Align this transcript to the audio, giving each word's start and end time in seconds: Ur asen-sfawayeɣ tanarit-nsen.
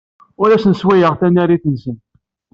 Ur 0.41 0.49
asen-sfawayeɣ 0.51 1.13
tanarit-nsen. 1.19 1.97